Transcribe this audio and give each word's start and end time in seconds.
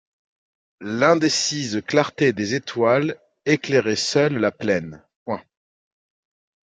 L’indécise 0.79 1.83
clarté 1.87 2.33
des 2.33 2.55
étoiles 2.55 3.19
éclairait 3.45 3.95
seule 3.95 4.35
la 4.39 4.49
plaine. 4.51 5.03